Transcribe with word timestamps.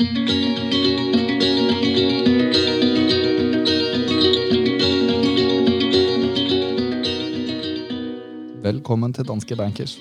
Velkommen 0.00 0.14
til 9.12 9.26
Danske 9.28 9.52
Bankers, 9.60 9.98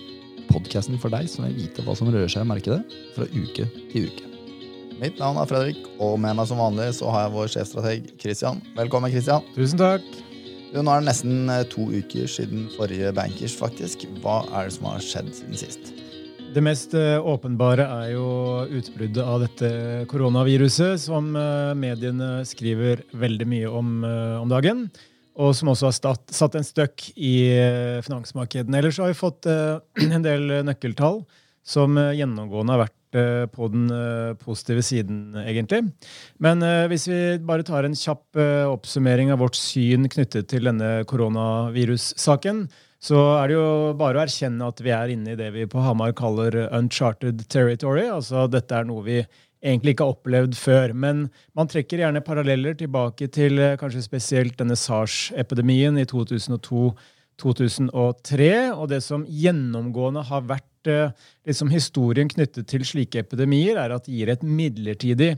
podkasten 0.48 0.96
for 1.04 1.12
deg 1.12 1.28
som 1.28 1.44
vil 1.50 1.58
vite 1.58 1.84
hva 1.84 1.98
som 2.00 2.08
rører 2.08 2.32
seg 2.32 2.48
i 2.48 2.48
markedet 2.48 2.80
fra 3.18 3.28
uke 3.28 3.68
til 3.92 4.08
uke. 4.08 4.24
Mitt 5.04 5.20
navn 5.20 5.36
er 5.36 5.52
Fredrik, 5.52 5.84
og 6.00 6.16
med 6.16 6.40
meg 6.40 6.48
som 6.48 6.64
vanlig 6.64 6.96
så 6.96 7.12
har 7.12 7.28
jeg 7.28 7.36
vår 7.36 7.52
sjefstrateg 7.58 8.08
Christian. 8.24 8.64
Velkommen, 8.80 9.12
Christian. 9.12 9.44
Tusen 9.52 9.84
takk. 9.84 10.08
Jo, 10.72 10.80
nå 10.80 10.96
er 10.96 11.04
det 11.04 11.12
nesten 11.12 11.52
eh, 11.52 11.68
to 11.68 11.92
uker 11.92 12.24
siden 12.40 12.72
forrige 12.78 13.12
Bankers, 13.20 13.52
faktisk. 13.52 14.08
Hva 14.24 14.46
er 14.48 14.72
det 14.72 14.80
som 14.80 14.94
har 14.94 15.04
skjedd 15.04 15.36
siden 15.36 15.60
sist? 15.60 15.92
Det 16.50 16.62
mest 16.66 16.96
eh, 16.98 17.20
åpenbare 17.22 17.84
er 17.86 18.08
jo 18.16 18.26
utbruddet 18.74 19.22
av 19.22 19.44
dette 19.44 19.70
koronaviruset, 20.10 20.98
som 20.98 21.28
eh, 21.38 21.76
mediene 21.78 22.42
skriver 22.48 23.04
veldig 23.14 23.48
mye 23.50 23.70
om 23.70 23.92
om 24.02 24.50
dagen 24.50 24.88
og 25.40 25.54
som 25.56 25.70
også 25.72 25.88
har 25.88 25.94
satt, 25.96 26.34
satt 26.36 26.58
en 26.58 26.66
støkk 26.66 27.06
i 27.16 27.34
eh, 27.54 28.00
finansmarkedene. 28.04 28.82
Ellers 28.82 28.98
har 29.00 29.12
vi 29.12 29.20
fått 29.20 29.46
en 30.16 30.26
del 30.26 30.64
nøkkeltall 30.66 31.22
som 31.64 32.00
gjennomgående 32.18 32.76
har 32.76 32.86
vært 32.88 32.96
på 33.54 33.68
den 33.74 33.88
positive 34.42 34.84
siden, 34.86 35.34
egentlig. 35.42 35.80
Men 36.42 36.62
hvis 36.92 37.08
vi 37.10 37.20
bare 37.42 37.66
tar 37.66 37.88
en 37.88 37.98
kjapp 37.98 38.38
oppsummering 38.70 39.32
av 39.34 39.42
vårt 39.42 39.58
syn 39.58 40.06
knyttet 40.14 40.50
til 40.52 40.70
denne 40.70 40.92
koronavirussaken, 41.10 42.68
så 43.00 43.20
er 43.40 43.48
det 43.48 43.56
jo 43.56 43.68
bare 44.00 44.20
å 44.20 44.24
erkjenne 44.26 44.66
at 44.68 44.82
vi 44.84 44.92
er 44.92 45.14
inne 45.14 45.34
i 45.34 45.40
det 45.40 45.54
vi 45.56 45.68
på 45.72 45.80
Hamar 45.84 46.12
kaller 46.18 46.58
uncharted 46.76 47.46
territory. 47.48 48.10
Altså 48.12 48.44
dette 48.52 48.76
er 48.76 48.88
noe 48.90 49.06
vi 49.06 49.22
egentlig 49.64 49.96
ikke 49.96 50.08
har 50.08 50.18
opplevd 50.18 50.58
før. 50.60 50.96
Men 50.96 51.28
man 51.56 51.70
trekker 51.72 52.04
gjerne 52.04 52.24
paralleller 52.26 52.76
tilbake 52.80 53.30
til 53.32 53.60
eh, 53.60 53.78
kanskje 53.80 54.04
spesielt 54.04 54.60
denne 54.60 54.78
SARS-epidemien 54.80 56.00
i 56.00 56.08
2002. 56.10 56.92
2003, 57.40 58.50
og 58.76 58.90
det 58.92 58.98
som 59.00 59.22
gjennomgående 59.24 60.26
har 60.28 60.42
vært 60.44 60.90
eh, 60.92 61.14
liksom 61.48 61.70
historien 61.72 62.28
knyttet 62.28 62.68
til 62.68 62.84
slike 62.84 63.22
epidemier, 63.24 63.80
er 63.80 63.94
at 63.96 64.04
det 64.04 64.18
gir 64.18 64.32
et 64.34 64.44
midlertidig 64.44 65.30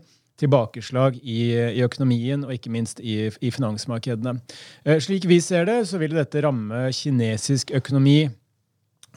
tilbakeslag 0.41 1.17
i, 1.21 1.53
i 1.77 1.85
økonomien 1.85 2.45
og 2.47 2.53
ikke 2.55 2.73
minst 2.73 2.99
i, 2.99 3.29
i 3.29 3.53
finansmarkedene. 3.53 4.37
Eh, 4.85 4.99
slik 5.03 5.29
vi 5.29 5.39
ser 5.43 5.69
det, 5.69 5.81
så 5.89 6.01
vil 6.01 6.17
dette 6.17 6.43
ramme 6.43 6.89
kinesisk 6.97 7.73
økonomi 7.77 8.25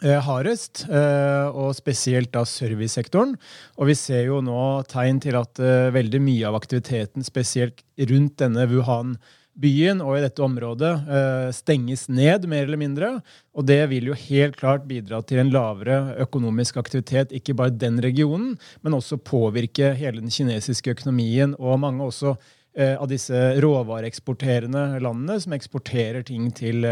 Eh, 0.02 0.18
hardest, 0.20 0.82
eh, 0.90 1.46
og 1.54 1.70
spesielt 1.78 2.32
da 2.34 2.42
servicesektoren. 2.44 3.36
Og 3.78 3.88
vi 3.88 3.94
ser 3.94 4.26
jo 4.26 4.40
nå 4.42 4.82
tegn 4.90 5.20
til 5.22 5.38
at 5.38 5.60
veldig 5.94 6.20
mye 6.20 6.48
av 6.48 6.58
aktiviteten, 6.58 7.22
spesielt 7.24 7.84
rundt 8.10 8.36
denne 8.42 8.66
Wuhan-byen 9.54 10.02
og 10.02 10.18
i 10.18 10.22
dette 10.22 10.42
området, 10.42 10.92
stenges 11.54 12.08
ned, 12.08 12.46
mer 12.46 12.64
eller 12.64 12.76
mindre. 12.76 13.20
Og 13.54 13.66
det 13.66 13.88
vil 13.90 14.06
jo 14.10 14.14
helt 14.14 14.56
klart 14.56 14.86
bidra 14.86 15.22
til 15.22 15.38
en 15.38 15.50
lavere 15.50 16.16
økonomisk 16.20 16.76
aktivitet, 16.76 17.32
ikke 17.32 17.54
bare 17.54 17.70
den 17.70 18.00
regionen, 18.02 18.58
men 18.82 18.94
også 18.94 19.16
påvirke 19.16 19.94
hele 19.94 20.20
den 20.20 20.30
kinesiske 20.30 20.90
økonomien 20.90 21.54
og 21.58 21.80
mange 21.80 22.04
også 22.04 22.36
av 22.74 23.06
disse 23.06 23.34
råvareeksporterende 23.62 24.98
landene 25.00 25.38
som 25.40 25.52
eksporterer 25.54 26.24
ting 26.26 26.50
til 26.52 26.82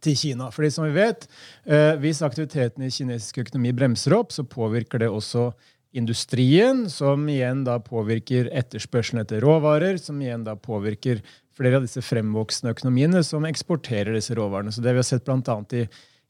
til 0.00 0.16
Kina. 0.16 0.50
Fordi 0.50 0.70
som 0.70 0.84
vi 0.84 0.90
vet, 0.90 1.28
eh, 1.64 1.96
Hvis 1.96 2.22
aktiviteten 2.22 2.82
i 2.84 2.90
kinesisk 2.90 3.38
økonomi 3.38 3.72
bremser 3.72 4.12
opp, 4.12 4.32
så 4.32 4.44
påvirker 4.44 4.98
det 4.98 5.08
også 5.08 5.52
industrien, 5.92 6.86
som 6.90 7.28
igjen 7.28 7.64
da 7.66 7.78
påvirker 7.82 8.50
etterspørselen 8.52 9.22
etter 9.22 9.42
råvarer, 9.44 9.98
som 10.00 10.20
igjen 10.22 10.44
da 10.46 10.56
påvirker 10.58 11.22
flere 11.56 11.78
av 11.78 11.86
disse 11.86 12.02
fremvoksende 12.04 12.74
økonomiene 12.74 13.22
som 13.24 13.46
eksporterer 13.48 14.12
disse 14.16 14.36
råvarene. 14.36 14.74
Så 14.74 14.84
det 14.84 14.92
vi 14.92 15.00
har 15.00 15.08
sett 15.08 15.24
bl.a. 15.24 15.56
I, 15.72 15.86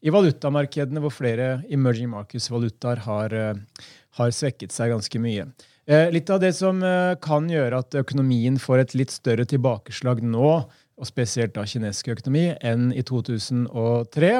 i 0.06 0.12
valutamarkedene, 0.14 1.02
hvor 1.02 1.14
flere 1.14 1.48
emerging 1.72 2.12
markets-valutaer 2.12 3.02
har, 3.08 3.34
eh, 3.34 3.86
har, 4.20 4.34
svekket 4.34 4.74
seg 4.74 4.94
ganske 4.94 5.22
mye. 5.22 5.48
Eh, 5.86 6.08
litt 6.14 6.30
av 6.30 6.42
det 6.42 6.52
som 6.54 6.82
kan 7.22 7.50
gjøre 7.50 7.82
at 7.82 7.98
økonomien 7.98 8.58
får 8.62 8.84
et 8.84 8.98
litt 9.02 9.14
større 9.14 9.46
tilbakeslag 9.48 10.22
nå, 10.22 10.50
og 10.96 11.08
spesielt 11.08 11.52
da 11.52 11.64
kinesisk 11.68 12.08
økonomi, 12.14 12.46
enn 12.64 12.88
i 12.96 13.02
2003, 13.04 14.30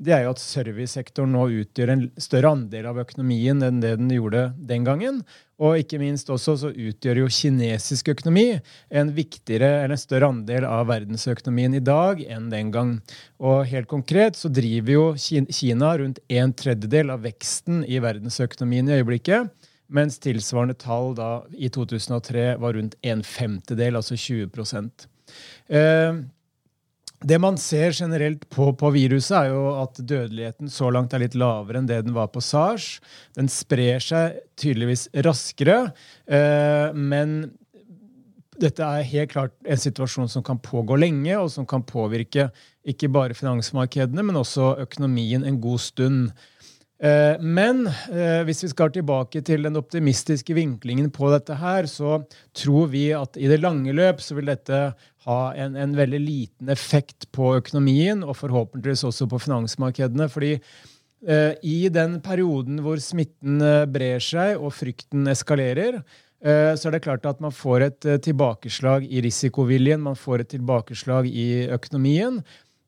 det 0.00 0.14
er 0.16 0.22
jo 0.24 0.32
at 0.32 0.40
servicesektoren 0.40 1.34
nå 1.36 1.42
utgjør 1.60 1.92
en 1.92 2.04
større 2.20 2.54
andel 2.56 2.88
av 2.88 3.00
økonomien 3.02 3.60
enn 3.62 3.82
det 3.82 3.96
den 4.00 4.14
gjorde 4.14 4.46
den 4.56 4.86
gangen. 4.86 5.20
Og 5.60 5.80
ikke 5.80 6.00
minst 6.00 6.28
også 6.32 6.54
så 6.60 6.70
utgjør 6.72 7.22
jo 7.22 7.28
kinesisk 7.32 8.08
økonomi 8.12 8.46
en 8.88 9.12
viktigere 9.16 9.68
eller 9.82 9.96
en 9.96 10.00
større 10.00 10.30
andel 10.32 10.66
av 10.68 10.88
verdensøkonomien 10.88 11.76
i 11.76 11.84
dag 11.84 12.20
enn 12.24 12.48
den 12.52 12.72
gang. 12.72 12.94
Og 13.40 13.64
helt 13.68 13.88
konkret 13.88 14.40
så 14.40 14.52
driver 14.52 14.92
jo 14.92 15.06
Kina 15.16 15.94
rundt 16.00 16.20
en 16.28 16.52
tredjedel 16.56 17.12
av 17.12 17.24
veksten 17.24 17.84
i 17.84 18.00
verdensøkonomien 18.04 18.88
i 18.88 19.00
øyeblikket. 19.00 19.52
Mens 19.92 20.16
tilsvarende 20.18 20.74
tall 20.80 21.12
da 21.16 21.30
i 21.52 21.68
2003 21.72 22.56
var 22.60 22.74
rundt 22.74 22.96
en 23.06 23.20
femtedel, 23.24 24.00
altså 24.00 24.16
20 24.18 24.48
Eh, 24.48 25.15
det 27.26 27.38
man 27.40 27.56
ser 27.58 27.94
generelt 27.96 28.44
på, 28.52 28.68
på, 28.76 28.90
viruset, 28.94 29.34
er 29.38 29.50
jo 29.50 29.62
at 29.80 29.98
dødeligheten 29.98 30.70
så 30.70 30.90
langt 30.92 31.14
er 31.16 31.24
litt 31.24 31.36
lavere 31.38 31.80
enn 31.80 31.88
det 31.88 32.02
den 32.06 32.16
var 32.16 32.28
på 32.32 32.42
SARS. 32.44 32.98
Den 33.38 33.48
sprer 33.50 34.02
seg 34.04 34.36
tydeligvis 34.60 35.08
raskere, 35.26 35.78
eh, 36.28 36.92
men 36.92 37.38
dette 38.60 38.84
er 38.84 39.08
helt 39.10 39.32
klart 39.32 39.54
en 39.68 39.80
situasjon 39.80 40.30
som 40.32 40.44
kan 40.44 40.60
pågå 40.62 40.96
lenge, 41.00 41.34
og 41.36 41.50
som 41.52 41.66
kan 41.68 41.84
påvirke 41.84 42.50
ikke 42.88 43.10
bare 43.12 43.36
finansmarkedene, 43.36 44.22
men 44.24 44.38
også 44.40 44.74
økonomien 44.86 45.44
en 45.44 45.58
god 45.60 45.82
stund. 45.82 46.30
Eh, 46.96 47.36
men 47.44 47.84
eh, 47.86 48.40
hvis 48.48 48.62
vi 48.64 48.70
skal 48.72 48.92
tilbake 48.94 49.42
til 49.44 49.66
den 49.66 49.76
optimistiske 49.76 50.56
vinklingen 50.56 51.10
på 51.12 51.28
dette 51.34 51.58
her, 51.60 51.88
så 51.90 52.22
tror 52.56 52.88
vi 52.92 53.10
at 53.16 53.36
i 53.36 53.50
det 53.50 53.60
lange 53.60 53.92
løp 53.96 54.22
så 54.24 54.38
vil 54.38 54.48
dette 54.48 54.80
ha 55.26 55.40
en, 55.58 55.76
en 55.76 55.96
veldig 55.96 56.20
liten 56.22 56.72
effekt 56.72 57.28
på 57.36 57.52
økonomien, 57.58 58.24
og 58.24 58.38
forhåpentligvis 58.40 59.04
også 59.10 59.28
på 59.28 59.42
finansmarkedene. 59.44 60.30
fordi 60.32 60.54
eh, 60.56 61.52
i 61.62 61.88
den 61.92 62.20
perioden 62.24 62.80
hvor 62.80 63.02
smitten 63.02 63.60
brer 63.92 64.22
seg 64.22 64.56
og 64.56 64.72
frykten 64.76 65.28
eskalerer, 65.28 66.00
så 66.46 66.90
er 66.90 66.92
det 66.92 67.00
klart 67.02 67.24
at 67.26 67.40
man 67.40 67.50
får 67.50 67.82
et 67.82 68.06
tilbakeslag 68.22 69.06
i 69.08 69.22
risikoviljen, 69.24 70.02
man 70.04 70.18
får 70.20 70.44
et 70.44 70.50
tilbakeslag 70.52 71.26
i 71.26 71.64
økonomien. 71.74 72.36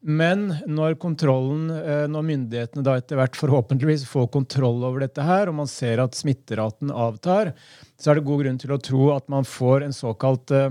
Men 0.00 0.53
når 0.70 0.94
kontrollen, 1.03 1.70
eh, 1.75 2.04
når 2.10 2.26
myndighetene 2.26 2.84
da 2.86 2.94
etter 2.98 3.19
hvert 3.19 3.38
forhåpentligvis 3.38 4.06
får 4.06 4.28
kontroll 4.34 4.84
over 4.86 5.03
dette 5.03 5.25
her, 5.26 5.50
og 5.50 5.59
man 5.59 5.70
ser 5.70 5.98
at 6.03 6.14
smitteraten 6.14 6.92
avtar, 6.94 7.53
så 7.98 8.12
er 8.12 8.19
det 8.19 8.28
god 8.28 8.44
grunn 8.44 8.60
til 8.62 8.75
å 8.76 8.82
tro 8.82 9.10
at 9.16 9.26
man 9.32 9.48
får 9.48 9.88
en 9.88 9.97
såkalt 9.97 10.54
eh, 10.54 10.70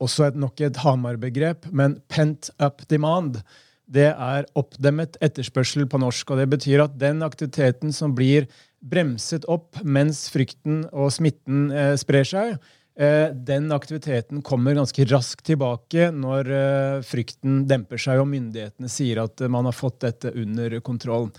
også 0.00 0.30
et, 0.30 0.38
nok 0.40 0.62
et 0.64 0.80
Hamar-begrep, 0.80 1.68
men 1.76 1.98
pent 2.08 2.48
up 2.62 2.80
demand. 2.88 3.42
Det 3.90 4.08
er 4.08 4.48
oppdemmet 4.56 5.18
etterspørsel 5.20 5.84
på 5.90 6.00
norsk. 6.00 6.30
og 6.30 6.40
Det 6.40 6.48
betyr 6.48 6.86
at 6.86 6.96
den 6.96 7.20
aktiviteten 7.26 7.92
som 7.92 8.14
blir 8.16 8.48
bremset 8.80 9.44
opp 9.52 9.76
mens 9.84 10.30
frykten 10.32 10.86
og 10.94 11.12
smitten 11.12 11.68
eh, 11.74 11.92
sprer 12.00 12.24
seg, 12.24 12.56
den 13.00 13.72
aktiviteten 13.72 14.42
kommer 14.44 14.76
ganske 14.76 15.06
raskt 15.08 15.46
tilbake 15.48 16.10
når 16.12 16.50
eh, 16.52 16.96
frykten 17.06 17.62
demper 17.70 18.00
seg 18.00 18.20
og 18.20 18.28
myndighetene 18.28 18.90
sier 18.92 19.22
at 19.22 19.40
man 19.48 19.68
har 19.68 19.76
fått 19.76 20.02
dette 20.04 20.34
under 20.36 20.76
kontroll. 20.84 21.30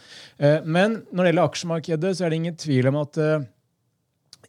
Eh, 0.41 0.66
men 0.66 1.03
når 1.11 1.21
det 1.23 1.31
gjelder 1.31 1.50
aksjemarkedet, 1.51 2.13
så 2.17 2.25
er 2.25 2.33
det 2.33 2.39
ingen 2.41 2.57
tvil 2.57 2.89
om 2.89 3.01
at 3.03 3.21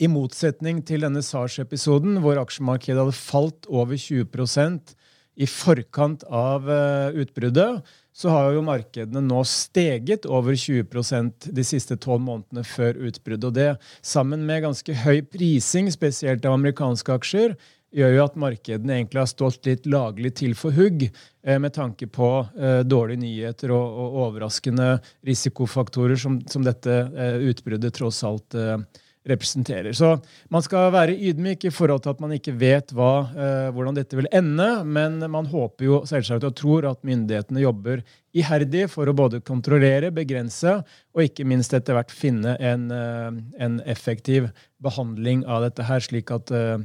i 0.02 0.08
motsetning 0.08 0.80
til 0.88 1.04
denne 1.04 1.20
SARS-episoden, 1.22 2.16
hvor 2.25 2.40
aksjemarkedet 2.40 3.02
hadde 3.02 3.19
falt 3.19 3.69
over 3.69 4.00
20% 4.00 4.94
i 5.37 5.48
forkant 5.48 6.25
av 6.32 6.64
utbruddet, 7.12 7.84
så 8.12 8.32
har 8.32 8.53
jo 8.53 8.64
markedene 8.64 9.23
nå 9.25 9.41
steget 9.49 10.26
over 10.29 10.56
20% 10.59 11.49
de 11.56 11.64
siste 11.64 11.97
tolv 11.97 12.25
månedene 12.26 12.64
før 12.69 12.99
utbruddet. 13.09 13.47
Og 13.49 13.55
det, 13.56 13.69
sammen 14.05 14.44
med 14.49 14.67
ganske 14.67 14.97
høy 15.05 15.23
prising, 15.32 15.88
spesielt 15.93 16.44
av 16.44 16.59
amerikanske 16.59 17.17
aksjer, 17.17 17.56
gjør 17.93 18.14
jo 18.17 18.25
at 18.25 18.37
markedene 18.41 18.97
egentlig 18.97 19.20
har 19.20 19.31
stått 19.31 19.69
litt 19.69 19.87
laglig 19.91 20.32
til 20.41 20.55
for 20.56 20.73
hugg 20.76 21.05
eh, 21.09 21.59
med 21.61 21.75
tanke 21.76 22.09
på 22.09 22.29
eh, 22.56 22.81
dårlige 22.88 23.20
nyheter 23.20 23.73
og, 23.76 23.99
og, 24.05 24.19
overraskende 24.26 24.94
risikofaktorer 25.29 26.17
som, 26.20 26.41
som 26.49 26.64
dette 26.64 26.94
eh, 27.12 27.37
utbruddet 27.50 27.97
tross 27.99 28.23
alt 28.29 28.56
eh, 28.56 28.79
representerer. 29.28 29.92
Så 29.92 30.16
man 30.50 30.64
skal 30.64 30.90
være 30.94 31.14
ydmyk 31.14 31.69
i 31.69 31.72
forhold 31.74 32.02
til 32.02 32.14
at 32.14 32.22
man 32.22 32.34
ikke 32.34 32.54
vet 32.58 32.90
hva, 32.96 33.12
eh, 33.30 33.69
hvordan 33.74 33.96
dette 33.98 34.19
vil 34.19 34.28
ende, 34.34 34.69
men 34.82 35.20
man 35.30 35.46
håper 35.50 35.86
jo 35.86 36.00
selvsagt 36.08 36.46
og 36.48 36.56
tror 36.58 36.88
at 36.90 37.06
myndighetene 37.06 37.62
jobber 37.62 38.02
iherdig 38.34 38.88
for 38.90 39.06
å 39.06 39.14
både 39.16 39.42
kontrollere, 39.46 40.10
begrense 40.14 40.80
og 41.14 41.22
ikke 41.22 41.46
minst 41.46 41.74
etter 41.76 41.98
hvert 41.98 42.14
finne 42.14 42.56
en, 42.58 42.90
eh, 42.90 43.30
en 43.62 43.78
effektiv 43.86 44.50
behandling 44.82 45.46
av 45.46 45.68
dette 45.68 45.86
her, 45.86 46.02
slik 46.02 46.34
at 46.34 46.50
eh, 46.50 46.82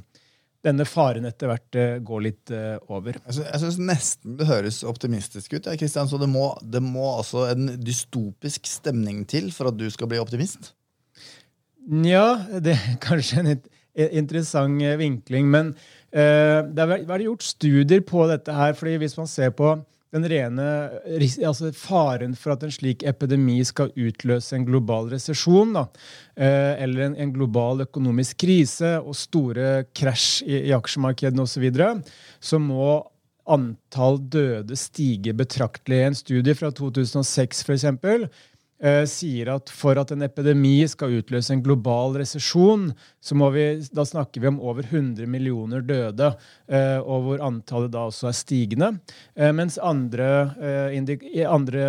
denne 0.68 0.86
faren 0.86 1.26
etter 1.26 1.48
hvert 1.48 2.04
går 2.04 2.22
litt 2.26 2.52
over. 2.92 3.16
Jeg 3.30 3.60
syns 3.62 3.78
nesten 3.80 4.36
det 4.36 4.50
høres 4.50 4.82
optimistisk 4.84 5.54
ut. 5.54 5.70
Ja, 5.70 5.78
Christian, 5.80 6.10
så 6.10 6.20
det 6.20 6.28
må, 6.28 6.50
det 6.62 6.82
må 6.84 7.06
altså 7.14 7.46
en 7.54 7.78
dystopisk 7.80 8.68
stemning 8.68 9.22
til 9.30 9.48
for 9.56 9.70
at 9.70 9.78
du 9.80 9.86
skal 9.94 10.10
bli 10.12 10.20
optimist? 10.20 10.74
Nja, 11.88 12.26
det 12.60 12.76
er 12.76 12.96
kanskje 13.04 13.44
en 13.44 13.54
interessant 13.96 14.82
eh, 14.84 14.98
vinkling. 15.00 15.48
Men 15.52 15.74
uh, 15.74 16.64
det 16.68 16.84
har 16.84 17.06
vært 17.08 17.28
gjort 17.28 17.46
studier 17.48 18.04
på 18.08 18.26
dette 18.32 18.54
her. 18.54 18.76
fordi 18.76 18.98
hvis 19.04 19.18
man 19.18 19.30
ser 19.32 19.54
på 19.56 19.78
den 20.16 20.24
rene 20.32 20.66
altså 21.44 21.74
faren 21.76 22.32
for 22.40 22.54
at 22.54 22.62
en 22.64 22.72
slik 22.72 23.04
epidemi 23.04 23.58
skal 23.68 23.92
utløse 23.92 24.56
en 24.56 24.66
global 24.68 25.10
resesjon, 25.12 25.76
uh, 25.76 25.88
eller 26.38 27.10
en, 27.10 27.18
en, 27.18 27.34
global 27.36 27.84
økonomisk 27.88 28.40
krise 28.46 28.98
og 29.02 29.16
store 29.20 29.86
krasj 29.96 30.44
i, 30.48 30.68
i 30.70 30.76
aksjemarkedene 30.76 31.44
osv., 31.44 31.70
så, 31.76 31.94
så 32.40 32.60
må 32.64 32.98
antall 33.48 34.20
døde 34.32 34.76
stige 34.80 35.34
betraktelig. 35.38 36.02
En 36.04 36.18
studie 36.18 36.56
fra 36.58 36.72
2006 36.76 37.64
for 37.64 37.76
eksempel, 37.78 38.28
eh, 38.28 38.57
sier 39.10 39.50
at 39.50 39.72
for 39.74 39.98
at 39.98 40.12
en 40.14 40.22
epidemi 40.22 40.84
skal 40.90 41.16
utløse 41.18 41.54
en 41.54 41.64
global 41.66 42.18
resesjon, 42.20 42.92
så 43.18 43.38
må 43.38 43.50
vi, 43.56 43.66
da 43.90 44.06
snakker 44.06 44.44
vi 44.44 44.52
om 44.52 44.60
over 44.62 44.86
100 44.86 45.26
millioner 45.30 45.82
døde, 45.82 46.30
eh, 46.70 47.00
og 47.02 47.26
hvor 47.26 47.44
antallet 47.48 47.96
da 47.96 48.06
også 48.06 48.30
er 48.30 48.38
stigende. 48.38 48.92
Eh, 49.36 49.50
mens 49.56 49.80
andre, 49.82 50.30
eh, 50.62 51.42
andre 51.50 51.88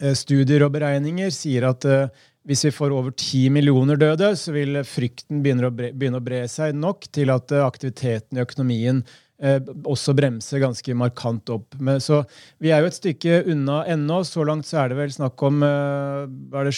eh, 0.00 0.14
studier 0.18 0.66
og 0.66 0.74
beregninger 0.74 1.30
sier 1.34 1.70
at 1.70 1.86
eh, 1.86 2.26
hvis 2.48 2.64
vi 2.66 2.74
får 2.74 2.90
over 2.96 3.12
10 3.12 3.50
millioner 3.52 3.98
døde, 4.00 4.32
så 4.34 4.54
vil 4.56 4.80
frykten 4.88 5.42
begynne 5.44 5.68
å 5.68 5.74
bre, 5.74 5.92
begynne 5.92 6.18
å 6.18 6.24
bre 6.24 6.46
seg 6.50 6.74
nok 6.74 7.06
til 7.12 7.30
at 7.30 7.52
aktiviteten 7.62 8.40
i 8.40 8.42
økonomien 8.42 9.04
eh, 9.04 9.18
også 9.40 10.14
bremser 10.16 10.60
ganske 10.60 10.94
markant 10.98 11.48
opp. 11.54 11.74
Men, 11.80 12.00
så 12.04 12.22
vi 12.60 12.72
er 12.74 12.82
jo 12.82 12.90
et 12.90 12.98
stykke 12.98 13.42
unna 13.50 13.82
ennå. 13.88 14.20
Så 14.28 14.44
langt 14.44 14.68
så 14.68 14.82
er 14.82 14.92
det 14.92 15.00
vel 15.00 15.12
snakk 15.14 15.40
om 15.46 15.64
eh, 15.64 16.28
er 16.60 16.70
det 16.70 16.76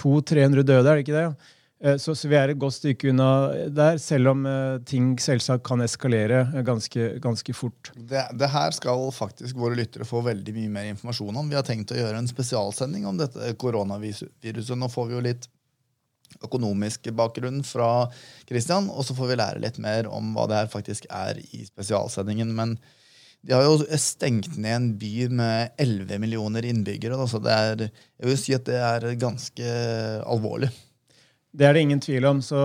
200-300 0.00 0.62
døde, 0.62 0.84
er 0.84 0.92
det 0.92 1.06
ikke 1.06 1.16
det? 1.16 1.52
Eh, 1.84 1.96
så, 1.96 2.14
så, 2.14 2.28
vi 2.28 2.36
er 2.38 2.52
et 2.52 2.60
godt 2.60 2.78
stykke 2.78 3.10
unna 3.10 3.28
der, 3.74 3.98
selv 4.00 4.32
om 4.32 4.46
eh, 4.48 4.78
ting 4.88 5.14
selvsagt 5.20 5.64
kan 5.66 5.84
eskalere 5.84 6.46
ganske, 6.66 7.10
ganske 7.22 7.56
fort. 7.56 7.92
Det, 7.96 8.22
det, 8.32 8.50
her 8.52 8.76
skal 8.76 9.10
faktisk 9.14 9.58
våre 9.60 9.76
lyttere 9.78 10.08
få 10.08 10.22
veldig 10.24 10.54
mye 10.56 10.72
mer 10.78 10.92
informasjon 10.92 11.42
om. 11.42 11.50
Vi 11.50 11.58
har 11.58 11.66
tenkt 11.66 11.92
å 11.92 11.98
gjøre 11.98 12.22
en 12.22 12.30
spesialsending 12.30 13.04
om 13.10 13.20
dette 13.20 13.52
koronaviruset. 13.60 14.76
Nå 14.78 14.90
får 14.92 15.10
vi 15.10 15.18
jo 15.18 15.26
litt 15.28 15.48
økonomisk 16.42 17.10
bakgrunn 17.16 17.62
fra 17.66 18.08
Christian, 18.48 18.90
og 18.90 19.06
så 19.06 19.16
får 19.16 19.30
vi 19.30 19.38
lære 19.40 19.62
litt 19.62 19.80
mer 19.82 20.08
om 20.10 20.32
hva 20.34 20.48
det 20.50 20.62
her 20.62 20.72
faktisk 20.72 21.06
er 21.12 21.38
i 21.52 21.64
spesialsendingen. 21.68 22.50
Men 22.56 22.78
de 23.44 23.52
har 23.52 23.66
jo 23.66 24.00
stengt 24.00 24.56
ned 24.56 24.74
en 24.76 24.88
by 24.98 25.28
med 25.28 25.76
11 25.78 26.18
millioner 26.22 26.64
innbyggere. 26.64 27.18
Så 27.28 27.42
det 27.44 27.52
er, 27.52 27.86
jeg 27.90 28.30
vil 28.30 28.40
si 28.40 28.56
at 28.56 28.66
det 28.68 28.80
er 28.80 29.08
ganske 29.20 29.76
alvorlig. 30.24 30.72
Det 31.54 31.68
er 31.68 31.76
det 31.76 31.84
ingen 31.84 32.02
tvil 32.02 32.26
om. 32.26 32.42
Så 32.42 32.58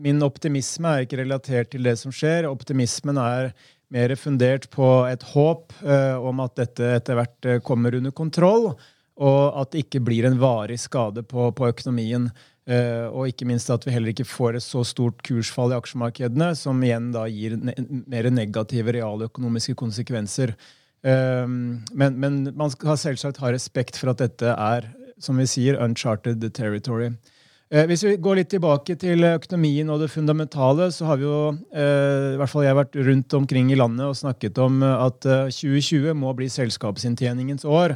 min 0.00 0.22
optimisme 0.24 0.88
er 0.88 1.04
ikke 1.04 1.20
relatert 1.20 1.72
til 1.74 1.84
det 1.84 1.98
som 2.00 2.14
skjer. 2.14 2.48
Optimismen 2.48 3.18
er 3.20 3.52
mer 3.92 4.14
fundert 4.16 4.70
på 4.72 4.88
et 5.10 5.24
håp 5.34 5.74
eh, 5.84 6.16
om 6.16 6.40
at 6.44 6.56
dette 6.56 6.94
etter 6.96 7.18
hvert 7.18 7.48
eh, 7.48 7.60
kommer 7.64 7.98
under 7.98 8.14
kontroll, 8.16 8.70
og 9.22 9.42
at 9.60 9.74
det 9.74 9.84
ikke 9.84 10.00
blir 10.06 10.24
en 10.24 10.38
varig 10.40 10.78
skade 10.80 11.26
på, 11.28 11.50
på 11.52 11.68
økonomien. 11.68 12.30
Uh, 12.72 13.10
og 13.10 13.28
ikke 13.28 13.44
minst 13.44 13.68
at 13.74 13.84
vi 13.84 13.92
heller 13.92 14.14
ikke 14.14 14.24
får 14.24 14.56
et 14.56 14.64
så 14.64 14.80
stort 14.86 15.18
kursfall 15.26 15.74
i 15.74 15.76
aksjemarkedene, 15.76 16.52
som 16.56 16.78
igjen 16.80 17.10
da 17.12 17.26
gir 17.28 17.58
mer 17.58 18.28
negative 18.32 18.94
realøkonomiske 18.96 19.74
konsekvenser. 19.76 20.54
Uh, 21.04 21.44
men, 21.44 22.16
men, 22.22 22.40
man 22.56 22.72
skal 22.72 23.00
selvsagt 23.02 23.42
ha 23.42 23.52
respekt 23.52 23.98
for 24.00 24.14
at 24.14 24.22
dette 24.22 24.54
er 24.54 24.88
som 25.22 25.38
vi 25.38 25.46
sier, 25.46 25.78
uncharted 25.82 26.42
territory. 26.56 27.12
Eh, 27.72 27.86
hvis 27.88 28.02
vi 28.04 28.18
går 28.20 28.36
litt 28.36 28.50
tilbake 28.52 28.98
til 29.00 29.24
økonomien 29.24 29.88
og 29.88 30.02
det 30.02 30.10
fundamentale, 30.12 30.90
så 30.92 31.06
har 31.08 31.16
vi 31.16 31.24
jo 31.24 31.36
eh, 31.72 32.34
i 32.34 32.36
hvert 32.36 32.52
fall 32.52 32.66
jeg 32.66 32.76
vært 32.76 32.98
rundt 33.06 33.36
omkring 33.38 33.70
i 33.72 33.78
landet 33.80 34.10
og 34.10 34.18
snakket 34.18 34.58
om 34.60 34.82
eh, 34.84 35.04
at 35.06 35.24
2020 35.24 36.12
må 36.20 36.34
bli 36.36 36.50
selskapsinntjeningens 36.52 37.64
år. 37.64 37.94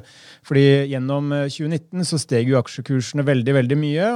Fordi 0.49 0.65
gjennom 0.89 1.29
2019 1.45 2.09
så 2.09 2.21
steg 2.23 2.49
jo 2.49 2.57
aksjekursene 2.63 3.27
veldig 3.27 3.57
veldig 3.59 3.79
mye 3.81 4.09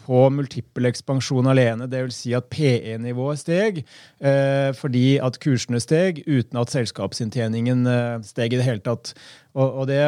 på 0.00 0.22
multiple 0.34 0.90
ekspansjon 0.90 1.50
alene. 1.52 1.86
Dvs. 1.90 2.18
Si 2.24 2.34
at 2.34 2.48
PE-nivået 2.52 3.40
steg 3.40 3.82
fordi 4.80 5.04
at 5.22 5.38
kursene 5.42 5.80
steg 5.82 6.22
uten 6.26 6.58
at 6.60 6.72
selskapsinntjeningen 6.72 7.84
steg 8.26 8.54
i 8.54 8.60
det 8.60 8.66
hele 8.66 8.82
tatt. 8.84 9.12
og, 9.54 9.86
det 9.90 10.02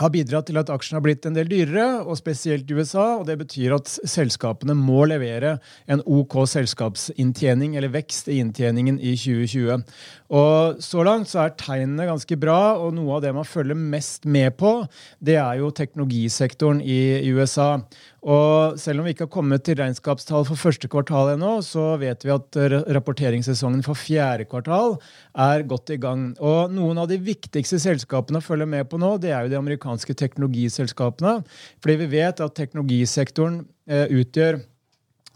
har 0.00 0.12
bidratt 0.12 0.48
til 0.48 0.58
at 0.60 0.70
aksjene 0.72 0.98
har 0.98 1.04
blitt 1.04 1.26
en 1.28 1.36
del 1.36 1.50
dyrere, 1.50 2.02
og 2.06 2.16
spesielt 2.18 2.70
i 2.70 2.76
USA. 2.78 3.18
og 3.18 3.26
Det 3.28 3.36
betyr 3.42 3.74
at 3.76 3.88
selskapene 3.88 4.74
må 4.78 5.04
levere 5.10 5.58
en 5.86 6.02
OK 6.06 6.38
selskapsinntjening, 6.48 7.76
eller 7.76 7.92
vekst 7.92 8.30
i 8.32 8.38
inntjeningen 8.42 9.00
i 9.00 9.14
2020. 9.16 9.84
Og 10.32 10.80
Så 10.82 11.04
langt 11.04 11.28
så 11.28 11.44
er 11.44 11.56
tegnene 11.60 12.08
ganske 12.08 12.36
bra, 12.40 12.78
og 12.80 12.94
noe 12.96 13.18
av 13.18 13.22
det 13.22 13.34
man 13.36 13.48
følger 13.48 13.76
mest 13.76 14.24
med 14.24 14.56
på, 14.56 14.86
det 15.20 15.36
er 15.36 15.60
jo 15.60 15.70
teknologisektoren 15.70 16.80
i 16.80 17.30
USA. 17.32 17.82
Og 18.22 18.78
selv 18.78 19.00
om 19.00 19.06
vi 19.06 19.16
ikke 19.16 19.26
har 19.26 19.34
kommet 19.34 19.64
til 19.66 19.80
regnskapstall 19.80 20.44
for 20.46 20.58
første 20.58 20.86
kvartal 20.90 21.32
ennå, 21.32 21.56
så 21.66 21.96
vet 21.98 22.22
vi 22.22 22.30
at 22.30 22.58
rapporteringssesongen 22.94 23.82
for 23.82 23.98
fjerde 23.98 24.46
kvartal 24.46 24.94
er 25.34 25.64
godt 25.66 25.90
i 25.90 25.98
gang. 26.02 26.28
Og 26.38 26.70
noen 26.70 27.02
av 27.02 27.10
de 27.10 27.18
viktigste 27.18 27.80
selskapene 27.82 28.38
å 28.38 28.46
følge 28.46 28.68
med 28.70 28.86
på 28.90 29.00
nå, 29.02 29.16
det 29.18 29.32
er 29.34 29.42
jo 29.42 29.54
de 29.54 29.58
amerikanske 29.58 30.14
teknologiselskapene. 30.22 31.40
Fordi 31.82 31.98
vi 32.04 32.12
vet 32.14 32.44
at 32.46 32.54
teknologisektoren 32.58 33.64
eh, 33.90 34.06
utgjør 34.22 34.62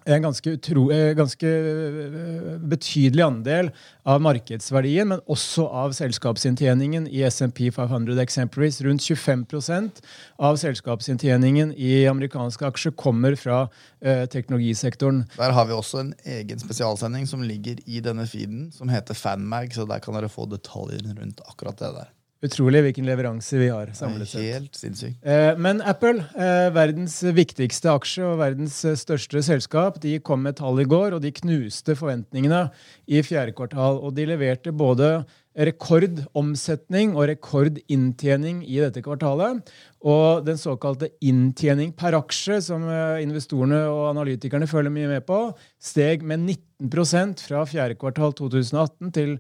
en 0.06 0.23
ganske, 0.23 0.50
utro, 0.50 0.91
eh, 0.93 1.14
ganske, 1.14 1.47
eh, 1.47 2.58
betydelig 2.58 3.23
andel 3.23 3.70
av 4.05 4.20
markedsverdien, 4.20 5.08
men 5.08 5.20
også 5.26 5.67
av 5.67 5.93
selskapsinntjeningen 5.93 7.08
i 7.08 7.25
SMP 7.26 7.70
500 7.70 8.23
Exemplaries. 8.23 8.81
Rundt 8.81 9.03
25% 9.03 10.00
av 10.38 10.56
selskapsinntjeningen 10.56 11.75
i 11.76 12.06
amerikanske 12.06 12.67
aksjer 12.67 12.94
kommer 12.97 13.37
fra 13.37 13.69
eh, 14.00 14.26
teknologisektoren. 14.26 15.25
Der 15.37 15.50
har 15.50 15.67
vi 15.67 15.73
også 15.73 16.00
en 16.05 16.14
egen 16.25 16.58
spesialsending 16.58 17.26
som 17.26 17.43
ligger 17.43 17.77
i 17.86 18.01
denne 18.01 18.27
feeden, 18.27 18.70
som 18.72 18.89
heter 18.89 19.15
Fanmag, 19.15 19.75
så 19.75 19.89
der 19.89 19.98
kan 19.98 20.15
dere 20.15 20.31
få 20.31 20.46
detaljer 20.46 21.03
rundt 21.19 21.41
akkurat 21.48 21.79
det 21.79 21.94
der. 21.98 22.16
Utrolig 22.44 22.82
hvilken 22.84 23.06
leveranse 23.08 23.56
vi 23.56 23.69
har. 23.72 23.88
samlet 23.96 24.28
sett. 24.28 24.43
Helt 24.44 24.76
sinnssykt. 24.76 25.16
Eh, 25.24 25.56
men 25.56 25.81
Apple, 25.81 26.20
eh, 26.36 26.69
verdens 26.74 27.22
viktigste 27.22 27.88
aksje 27.94 28.26
og 28.28 28.38
verdens 28.43 28.76
eh, 28.84 28.98
største 28.98 29.40
selskap, 29.43 29.96
de 30.02 30.19
kom 30.20 30.43
med 30.44 30.58
tall 30.58 30.82
i 30.82 30.84
går, 30.84 31.16
og 31.16 31.22
de 31.24 31.32
knuste 31.32 31.96
forventningene 31.96 32.66
i 33.08 33.22
fjerde 33.24 33.56
kvartal. 33.56 34.02
Og 34.05 34.12
de 34.19 34.28
leverte 34.28 34.74
både 34.76 35.24
rekordomsetning 35.56 37.15
og 37.17 37.31
rekordinntjening 37.31 38.60
i 38.67 38.81
dette 38.82 39.01
kvartalet. 39.05 39.63
Og 40.05 40.44
den 40.46 40.60
såkalte 40.60 41.08
inntjening 41.25 41.94
per 41.96 42.19
aksje, 42.19 42.60
som 42.69 42.84
investorene 43.22 43.81
og 43.89 44.10
analytikerne 44.10 44.69
følger 44.69 44.93
mye 44.93 45.10
med 45.15 45.25
på, 45.29 45.41
steg 45.81 46.22
med 46.27 46.44
19% 46.44 47.46
fra 47.48 47.65
fjerde 47.69 47.96
kvartal 48.01 48.36
2018 48.36 49.15
til 49.17 49.34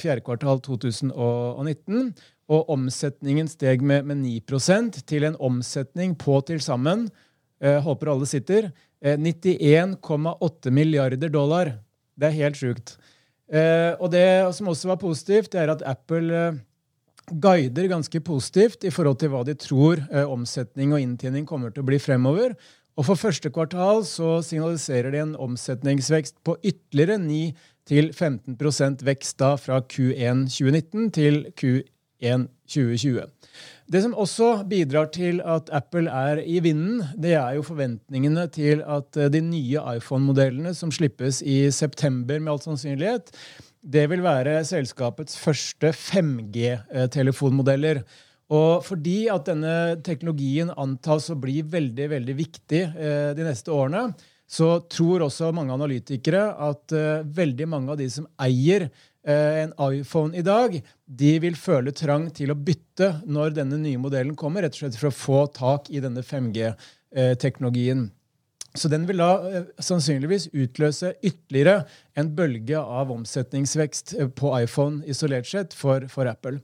fjerde 0.00 0.24
kvartal 0.24 0.62
2019. 0.64 2.10
Og 2.48 2.70
omsetningen 2.72 3.48
steg 3.52 3.84
med, 3.84 4.08
med 4.08 4.22
9% 4.24 5.02
til 5.08 5.28
en 5.28 5.36
omsetning 5.36 6.16
på 6.16 6.40
til 6.48 6.62
sammen 6.64 7.10
eh, 7.60 7.76
håper 7.84 8.12
alle 8.14 8.28
sitter 8.28 8.70
eh, 9.04 9.18
91,8 9.20 10.72
milliarder 10.72 11.32
dollar. 11.32 11.74
Det 12.18 12.30
er 12.30 12.38
helt 12.40 12.58
sjukt. 12.58 12.96
Eh, 13.48 13.94
og 13.96 14.10
det 14.12 14.24
som 14.56 14.68
også 14.68 14.90
var 14.90 15.00
positivt, 15.00 15.52
det 15.52 15.62
er 15.62 15.72
at 15.72 15.84
Apple 15.88 16.34
eh, 16.36 16.58
guider 17.32 17.88
ganske 17.88 18.20
positivt 18.20 18.84
i 18.84 18.92
forhold 18.92 19.20
til 19.20 19.32
hva 19.32 19.44
de 19.46 19.54
tror 19.56 20.02
eh, 20.12 20.28
omsetning 20.28 20.92
og 20.92 21.00
inntjening 21.00 21.48
kommer 21.48 21.72
til 21.72 21.84
å 21.84 21.88
bli 21.88 22.00
fremover. 22.02 22.56
Og 22.98 23.06
For 23.06 23.14
første 23.14 23.50
kvartal 23.54 24.02
så 24.04 24.40
signaliserer 24.42 25.14
de 25.14 25.22
en 25.22 25.36
omsetningsvekst 25.38 26.40
på 26.44 26.56
ytterligere 26.66 27.20
9-15 27.88 29.04
vekst 29.06 29.38
da 29.38 29.54
fra 29.56 29.78
Q1 29.80 30.48
2019 30.50 31.12
til 31.14 31.44
Q1 31.54 32.48
2020. 32.66 33.22
Det 33.88 34.02
som 34.04 34.12
også 34.20 34.68
bidrar 34.68 35.06
til 35.14 35.38
at 35.40 35.70
Apple 35.72 36.10
er 36.12 36.42
i 36.44 36.58
vinden, 36.60 37.00
det 37.16 37.32
er 37.40 37.54
jo 37.56 37.64
forventningene 37.64 38.44
til 38.52 38.84
at 38.84 39.16
eh, 39.16 39.32
de 39.32 39.40
nye 39.40 39.80
iPhone-modellene 39.96 40.76
som 40.76 40.92
slippes 40.92 41.40
i 41.40 41.72
september, 41.72 42.36
med 42.38 42.52
all 42.52 42.60
sannsynlighet, 42.60 43.32
det 43.80 44.10
vil 44.12 44.20
være 44.20 44.60
selskapets 44.68 45.40
første 45.40 45.96
5G-telefonmodeller. 45.96 48.04
Og 48.52 48.84
fordi 48.84 49.32
at 49.32 49.48
denne 49.48 49.96
teknologien 50.04 50.68
antas 50.76 51.32
å 51.32 51.40
bli 51.40 51.64
veldig 51.64 52.12
veldig 52.12 52.36
viktig 52.36 52.92
eh, 52.92 53.32
de 53.36 53.44
neste 53.46 53.72
årene, 53.72 54.12
så 54.48 54.78
tror 54.88 55.26
også 55.26 55.50
mange 55.52 55.74
analytikere 55.76 56.40
at 56.64 56.94
eh, 56.96 57.24
veldig 57.24 57.68
mange 57.68 57.92
av 57.92 57.98
de 58.00 58.08
som 58.12 58.28
eier 58.40 58.88
eh, 58.88 58.92
en 59.28 59.72
iPhone 59.82 60.36
i 60.38 60.44
dag, 60.46 60.76
de 61.04 61.32
vil 61.42 61.56
føle 61.58 61.92
trang 61.92 62.28
til 62.32 62.52
å 62.52 62.56
bytte 62.56 63.10
når 63.26 63.56
denne 63.58 63.80
nye 63.82 64.00
modellen 64.00 64.36
kommer, 64.38 64.62
rett 64.64 64.76
og 64.78 64.84
slett 64.84 65.00
for 65.00 65.10
å 65.10 65.18
få 65.18 65.40
tak 65.56 65.90
i 65.90 66.00
denne 66.04 66.22
5G-teknologien. 66.24 68.06
Så 68.76 68.90
den 68.92 69.06
vil 69.08 69.20
da 69.20 69.30
eh, 69.48 69.64
sannsynligvis 69.82 70.50
utløse 70.52 71.14
ytterligere 71.24 71.86
en 72.18 72.30
bølge 72.36 72.78
av 72.78 73.10
omsetningsvekst 73.14 74.14
eh, 74.18 74.28
på 74.28 74.52
iPhone 74.58 75.00
isolert 75.08 75.48
sett 75.48 75.74
for, 75.76 76.04
for 76.12 76.28
Apple. 76.30 76.60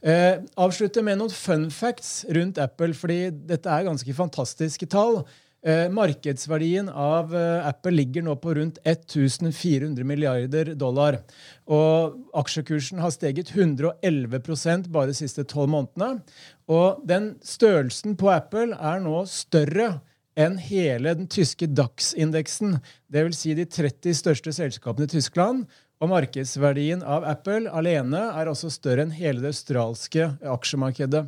Eh, 0.00 0.38
avslutte 0.60 1.02
med 1.04 1.20
noen 1.20 1.34
fun 1.34 1.68
facts 1.74 2.22
rundt 2.34 2.60
Apple, 2.62 2.94
fordi 2.96 3.28
dette 3.50 3.74
er 3.74 3.88
ganske 3.88 4.16
fantastiske 4.16 4.88
tall. 4.92 5.24
Eh, 5.66 5.88
markedsverdien 5.90 6.86
av 6.88 7.32
eh, 7.36 7.66
Apple 7.66 7.90
ligger 7.90 8.22
nå 8.22 8.36
på 8.38 8.52
rundt 8.54 8.76
1400 8.84 10.04
milliarder 10.06 10.70
dollar. 10.78 11.18
Og 11.66 12.14
aksjekursen 12.38 13.00
har 13.02 13.10
steget 13.10 13.50
111% 13.50 14.86
bare 14.94 15.10
de 15.10 15.16
siste 15.18 15.42
tolv 15.50 15.72
månedene. 15.74 16.22
Og 16.70 17.02
den 17.10 17.32
størrelsen 17.42 18.14
på 18.20 18.30
Apple 18.30 18.78
er 18.78 19.02
nå 19.02 19.24
større 19.26 19.96
enn 20.38 20.60
hele 20.62 21.16
den 21.18 21.26
tyske 21.26 21.66
DAX-indeksen, 21.74 22.76
dvs. 23.10 23.40
Si 23.40 23.56
de 23.58 23.66
30 23.66 24.14
største 24.14 24.54
selskapene 24.54 25.08
i 25.08 25.14
Tyskland. 25.16 25.66
Og 25.98 26.12
markedsverdien 26.12 27.02
av 27.02 27.26
Apple 27.26 27.66
alene 27.74 28.28
er 28.30 28.46
også 28.46 28.70
større 28.70 29.02
enn 29.02 29.16
hele 29.18 29.42
det 29.42 29.50
australske 29.50 30.30
aksjemarkedet. 30.46 31.24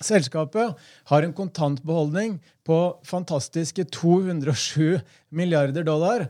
Selskapet 0.00 0.78
har 1.10 1.22
en 1.22 1.34
kontantbeholdning 1.36 2.38
på 2.64 2.78
fantastiske 3.04 3.84
207 3.92 5.00
milliarder 5.28 5.84
dollar. 5.84 6.28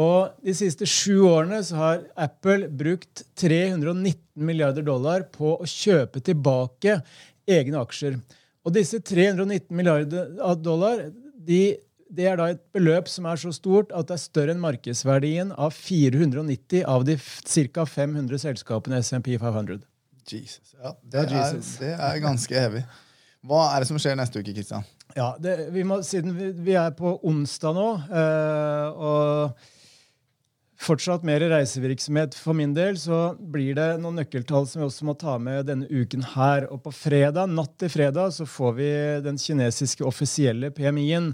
Og 0.00 0.32
de 0.42 0.54
siste 0.56 0.88
sju 0.88 1.20
årene 1.28 1.60
så 1.64 1.78
har 1.78 2.02
Apple 2.16 2.66
brukt 2.68 3.22
319 3.38 4.16
milliarder 4.42 4.82
dollar 4.86 5.26
på 5.34 5.54
å 5.58 5.68
kjøpe 5.68 6.22
tilbake 6.24 6.98
egne 7.46 7.82
aksjer. 7.82 8.16
Og 8.66 8.74
disse 8.74 8.98
319 9.02 9.70
milliarder 9.76 10.32
dollar 10.62 11.04
de, 11.34 11.76
det 12.10 12.26
er 12.30 12.38
da 12.38 12.48
et 12.52 12.62
beløp 12.74 13.10
som 13.10 13.26
er 13.30 13.38
så 13.40 13.52
stort 13.54 13.92
at 13.94 14.08
det 14.08 14.16
er 14.16 14.24
større 14.24 14.56
enn 14.56 14.62
markedsverdien 14.62 15.54
av 15.54 15.74
490 15.76 16.82
av 16.88 17.06
de 17.06 17.18
ca. 17.18 17.86
500 17.86 18.44
selskapene 18.48 19.02
SMP 19.02 19.36
500. 19.38 19.82
Jesus. 20.22 20.76
Ja, 20.78 20.94
det. 21.02 21.24
Er, 21.34 21.56
det 21.82 21.94
er 21.98 22.20
ganske 22.22 22.54
heavy. 22.54 22.84
Hva 23.42 23.62
er 23.72 23.82
det 23.82 23.90
som 23.90 23.98
skjer 23.98 24.14
neste 24.18 24.38
uke, 24.38 24.54
Kristian? 24.54 24.84
Ja, 25.16 25.32
det, 25.42 25.56
vi 25.74 25.82
må, 25.84 25.98
Siden 26.06 26.36
vi, 26.36 26.52
vi, 26.54 26.74
er 26.78 26.92
på 26.96 27.16
onsdag 27.26 27.74
nå, 27.76 27.86
øh, 28.06 29.00
og 29.02 29.64
fortsatt 30.82 31.24
mer 31.26 31.42
reisevirksomhet 31.50 32.36
for 32.38 32.58
min 32.58 32.72
del, 32.74 32.96
så 32.98 33.34
blir 33.38 33.76
det 33.78 33.88
noen 34.02 34.20
nøkkeltall 34.22 34.66
som 34.66 34.82
vi 34.82 34.88
også 34.88 35.06
må 35.06 35.14
ta 35.18 35.36
med 35.42 35.66
denne 35.70 35.88
uken 35.90 36.24
her. 36.34 36.68
Og 36.74 36.82
på 36.86 36.94
fredag, 36.94 37.50
natt 37.50 37.74
til 37.82 37.90
fredag 37.92 38.34
så 38.34 38.46
får 38.48 38.78
vi 38.78 38.92
den 39.26 39.38
kinesiske 39.42 40.06
offisielle 40.06 40.72
PMI-en. 40.74 41.32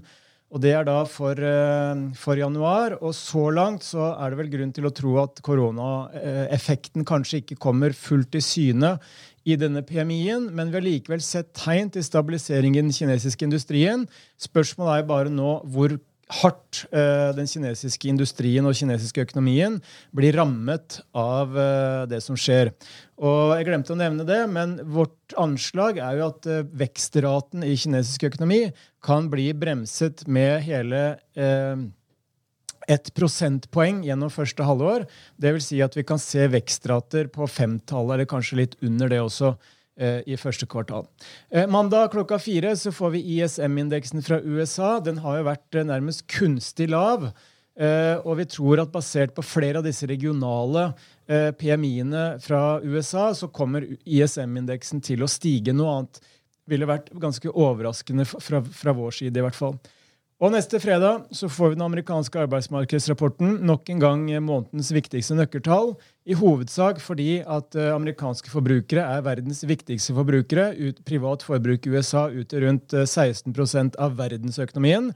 Og 0.48 0.62
det 0.64 0.70
er 0.72 0.86
da 0.88 1.02
for, 1.04 1.36
eh, 1.36 2.04
for, 2.16 2.38
januar. 2.40 2.96
Og 3.02 3.12
så 3.16 3.50
langt 3.52 3.84
så 3.84 4.14
er 4.16 4.30
det 4.30 4.38
vel 4.40 4.52
grunn 4.52 4.72
til 4.72 4.88
å 4.88 4.94
tro 4.94 5.18
at 5.20 5.42
koronaeffekten 5.44 7.04
kanskje 7.04 7.42
ikke 7.42 7.60
kommer 7.60 7.92
fullt 7.92 8.38
i 8.38 8.44
syne 8.44 8.96
i 9.48 9.56
denne 9.60 9.84
PMI-en, 9.86 10.50
men 10.52 10.68
vi 10.68 10.76
har 10.76 10.84
likevel 10.84 11.22
sett 11.24 11.54
tegn 11.56 11.88
til 11.92 12.04
stabilisering 12.04 12.76
i 12.76 12.82
den 12.82 12.92
kinesiske 12.92 13.46
industrien. 13.46 14.04
Spørsmålet 14.40 15.02
er 15.02 15.08
bare 15.08 15.32
nå 15.32 15.58
hvor 15.72 15.96
hardt 16.42 16.82
uh, 16.92 17.32
den 17.32 17.48
kinesiske 17.48 18.10
industrien 18.10 18.66
og 18.68 18.76
kinesiske 18.76 19.22
økonomien 19.24 19.78
blir 20.12 20.36
rammet 20.36 20.98
av 21.16 21.54
uh, 21.56 22.04
det 22.10 22.20
som 22.20 22.36
skjer. 22.36 22.74
Og 23.16 23.54
Jeg 23.56 23.68
glemte 23.70 23.94
å 23.94 23.98
nevne 23.98 24.26
det, 24.28 24.42
men 24.52 24.76
vårt 24.92 25.32
anslag 25.40 26.02
er 26.04 26.20
jo 26.20 26.28
at 26.28 26.50
vekstraten 26.76 27.64
i 27.64 27.72
kinesisk 27.80 28.28
økonomi 28.28 28.66
kan 29.08 29.30
bli 29.32 29.48
bremset 29.56 30.26
med 30.28 30.60
hele 30.68 31.00
ett 32.88 33.08
prosentpoeng 33.16 34.02
gjennom 34.04 34.30
første 34.32 34.64
halvår. 34.68 35.08
Vil 35.40 35.58
si 35.64 35.80
at 35.84 35.96
vi 35.96 36.04
kan 36.08 36.20
se 36.20 36.44
vekstrater 36.52 37.32
på 37.32 37.48
femtallet, 37.48 38.18
eller 38.18 38.28
kanskje 38.28 38.60
litt 38.60 38.78
under 38.84 39.12
det 39.12 39.20
også 39.24 39.54
Eh, 39.98 40.20
i 40.30 40.36
første 40.38 40.66
kvartal. 40.70 41.08
Eh, 41.50 41.66
mandag 41.66 42.12
klokka 42.12 42.36
fire 42.38 42.70
så 42.78 42.92
får 42.94 43.16
vi 43.16 43.22
ISM-indeksen 43.34 44.22
fra 44.22 44.38
USA. 44.44 45.00
Den 45.02 45.18
har 45.24 45.40
jo 45.40 45.46
vært 45.48 45.74
eh, 45.74 45.86
nærmest 45.86 46.22
kunstig 46.30 46.92
lav. 46.92 47.32
Og 47.78 48.32
vi 48.40 48.42
tror 48.50 48.80
at 48.82 48.90
basert 48.90 49.36
på 49.36 49.42
flere 49.46 49.78
av 49.78 49.84
disse 49.86 50.02
regionale 50.10 50.88
PMI-ene 51.30 52.40
fra 52.42 52.80
USA, 52.82 53.28
så 53.38 53.46
kommer 53.54 53.86
ISM-indeksen 54.02 54.98
til 55.06 55.22
å 55.22 55.28
stige. 55.30 55.70
Noe 55.70 55.92
annet 55.92 56.18
ville 56.68 56.88
vært 56.88 57.08
ganske 57.20 57.50
overraskende 57.50 58.26
fra, 58.28 58.60
fra 58.62 58.94
vår 58.96 59.22
side, 59.22 59.40
i 59.40 59.46
hvert 59.46 59.58
fall. 59.58 59.78
Og 60.38 60.52
neste 60.54 60.78
fredag 60.78 61.25
så 61.34 61.48
får 61.50 61.72
vi 61.72 61.76
den 61.80 61.82
amerikanske 61.88 62.38
arbeidsmarkedsrapporten. 62.44 63.56
Nok 63.66 63.88
en 63.90 64.02
gang 64.02 64.20
månedens 64.46 64.92
viktigste 64.94 65.34
nøkkeltall. 65.34 65.96
I 66.30 66.37
hovedsak 66.38 67.00
fordi 67.02 67.40
at 67.42 67.75
uh, 67.75 67.88
amerikanske 67.96 68.52
forbrukere 68.52 69.02
er 69.02 69.25
verdens 69.26 69.64
viktigste 69.66 70.14
forbrukere. 70.14 70.68
Ut, 70.78 71.02
privat 71.08 71.42
forbruk 71.42 71.88
i 71.88 71.96
USA 71.96 72.28
utgjør 72.30 72.68
rundt 72.68 72.94
uh, 72.94 73.02
eh, 73.02 73.10
16 73.10 73.98
av 73.98 74.14
verdensøkonomien. 74.20 75.10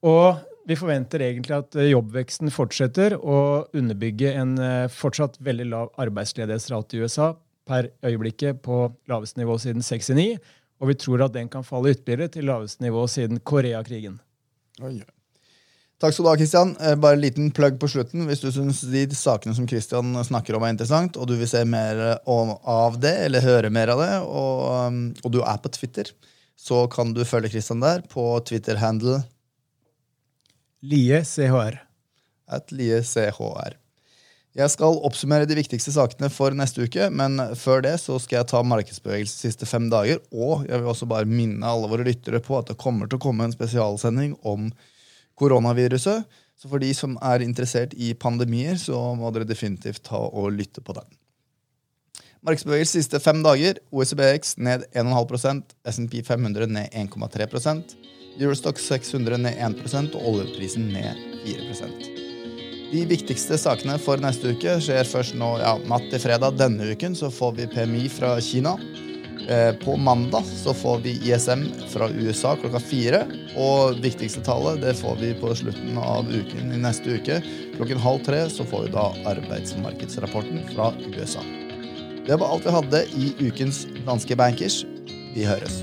Og 0.00 0.40
vi 0.64 0.80
forventer 0.80 1.28
egentlig 1.28 1.58
at 1.58 1.76
uh, 1.76 1.84
jobbveksten 1.90 2.48
fortsetter 2.56 3.18
å 3.20 3.66
underbygge 3.76 4.32
en 4.32 4.56
fortsatt 4.88 5.36
veldig 5.44 5.68
lav 5.74 5.92
arbeidsledighetsrate 6.00 6.96
i 6.96 7.04
USA. 7.04 7.34
Per 7.68 7.88
øyeblikket 8.04 8.62
på 8.64 8.84
laveste 9.10 9.40
nivå 9.40 9.58
siden 9.62 9.84
69. 9.84 10.38
Og 10.82 10.90
vi 10.90 10.98
tror 10.98 11.26
at 11.26 11.34
den 11.34 11.50
kan 11.50 11.64
falle 11.64 11.94
ytterligere 11.94 12.32
til 12.34 12.48
laveste 12.50 12.82
nivå 12.82 13.06
siden 13.06 13.38
Koreakrigen. 13.46 14.18
Takk 16.02 16.16
skal 16.16 16.24
du 16.24 16.30
ha, 16.32 16.38
Kristian. 16.40 16.72
Eh, 16.82 16.96
bare 16.98 17.14
en 17.14 17.22
liten 17.22 17.52
plugg 17.54 17.76
på 17.78 17.86
slutten. 17.92 18.24
Hvis 18.26 18.42
du 18.42 18.48
syns 18.50 18.80
de 18.90 19.04
sakene 19.14 19.54
som 19.54 19.68
Kristian 19.70 20.16
snakker 20.26 20.58
om, 20.58 20.64
er 20.66 20.74
interessant, 20.74 21.14
og 21.14 21.28
du 21.30 21.36
vil 21.38 21.46
se 21.46 21.62
mer 21.62 22.00
av 22.26 22.98
det, 22.98 23.14
eller 23.28 23.44
høre 23.46 23.70
mer 23.70 23.92
av 23.94 24.02
det, 24.02 24.14
og, 24.26 24.64
um, 24.88 25.04
og 25.22 25.36
du 25.36 25.38
er 25.46 25.60
på 25.62 25.70
Twitter, 25.76 26.10
så 26.58 26.88
kan 26.90 27.14
du 27.14 27.22
følge 27.26 27.52
Kristian 27.54 27.84
der 27.84 28.02
på 28.10 28.26
Twitter-handle 28.50 29.20
LieCHR. 30.82 31.78
At 32.50 32.74
Lie 32.74 32.98
CHR. 33.06 33.78
Jeg 34.52 34.68
skal 34.68 34.98
oppsummere 35.00 35.46
de 35.48 35.56
viktigste 35.56 35.94
sakene 35.94 36.28
for 36.28 36.52
neste 36.52 36.84
uke, 36.84 37.06
men 37.08 37.40
før 37.56 37.80
det 37.86 37.94
så 38.02 38.18
skal 38.20 38.42
jeg 38.42 38.50
ta 38.50 38.60
markedsbevegelse 38.68 39.38
de 39.38 39.48
siste 39.48 39.68
fem 39.68 39.86
dager. 39.92 40.20
Og 40.28 40.66
jeg 40.68 40.76
vil 40.76 40.90
også 40.92 41.08
bare 41.08 41.28
minne 41.28 41.64
alle 41.64 41.88
våre 41.88 42.04
lyttere 42.04 42.42
på 42.44 42.58
at 42.58 42.68
det 42.68 42.76
kommer 42.80 43.08
til 43.08 43.16
å 43.16 43.24
komme 43.24 43.48
en 43.48 43.54
spesialsending 43.54 44.36
om 44.44 44.68
koronaviruset. 45.40 46.28
Så 46.60 46.68
for 46.68 46.84
de 46.84 46.92
som 46.94 47.16
er 47.24 47.44
interessert 47.46 47.96
i 47.96 48.12
pandemier, 48.12 48.76
så 48.76 49.00
må 49.16 49.32
dere 49.32 49.48
definitivt 49.48 50.04
ta 50.10 50.20
og 50.20 50.52
lytte 50.52 50.84
på 50.84 51.00
den. 51.00 51.08
Markedsbevegelse 52.44 52.98
de 52.98 53.06
siste 53.06 53.22
fem 53.24 53.40
dager. 53.40 53.80
OECBX 53.88 54.58
ned 54.60 54.84
1,5% 54.92 55.78
SMP 55.88 56.20
500 56.28 56.68
ned 56.68 56.92
1,3% 56.92 57.96
Eurostock 58.40 58.78
600 58.80 59.40
ned 59.44 59.60
1% 59.60 60.16
og 60.16 60.28
oljeprisen 60.34 60.88
ned 60.92 61.24
4 61.46 62.21
de 62.92 63.06
viktigste 63.08 63.56
sakene 63.56 63.96
for 64.00 64.20
neste 64.20 64.52
uke 64.52 64.76
skjer 64.84 65.08
først 65.08 65.36
nå 65.40 65.54
ja, 65.62 65.76
natt 65.88 66.10
til 66.12 66.20
fredag. 66.20 66.58
Denne 66.60 66.92
uken 66.92 67.16
så 67.16 67.30
får 67.32 67.54
vi 67.56 67.70
PMI 67.72 68.04
fra 68.12 68.34
Kina. 68.44 68.74
Eh, 69.48 69.72
på 69.80 69.96
mandag 69.96 70.44
så 70.44 70.74
får 70.76 71.00
vi 71.06 71.16
ISM 71.24 71.64
fra 71.88 72.10
USA 72.12 72.52
klokka 72.60 72.82
fire. 72.84 73.24
Og 73.56 73.96
viktigste 74.04 74.44
tallet 74.44 74.84
det 74.84 74.94
får 75.00 75.18
vi 75.24 75.32
på 75.40 75.54
slutten 75.56 75.98
av 75.98 76.28
uken 76.28 76.76
i 76.76 76.84
neste 76.84 77.16
uke. 77.16 77.40
Klokken 77.78 78.04
halv 78.04 78.24
tre 78.28 78.44
så 78.52 78.68
får 78.68 78.86
vi 78.86 78.94
da 78.94 79.08
arbeidsmarkedsrapporten 79.34 80.64
fra 80.74 80.92
USA. 81.16 81.44
Det 82.28 82.36
var 82.38 82.52
alt 82.52 82.68
vi 82.68 82.78
hadde 82.78 83.04
i 83.18 83.34
ukens 83.48 83.86
Danske 84.06 84.36
Bankers. 84.38 84.82
Vi 85.32 85.48
høres. 85.48 85.80